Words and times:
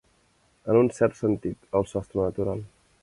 En 0.71 0.79
un 0.79 0.89
cert 0.99 1.19
sentit, 1.19 1.69
el 1.81 1.87
sostre 1.93 2.25
natural. 2.29 2.65